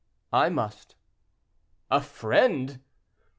[0.33, 0.95] "I must."
[1.91, 2.81] "A friend!"